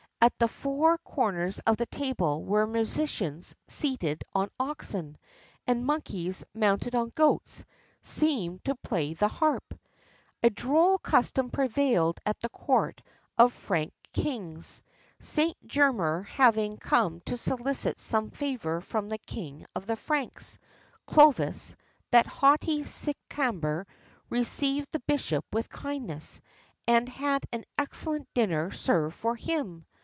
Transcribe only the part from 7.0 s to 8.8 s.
goats, seemed to